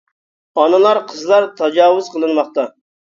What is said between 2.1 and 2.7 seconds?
قىلىنماقتا!